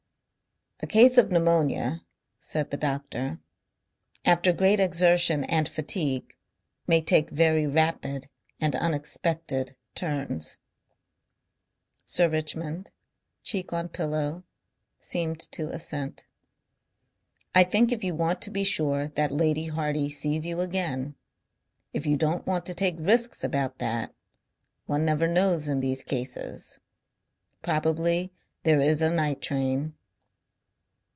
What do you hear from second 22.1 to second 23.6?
don't want to take risks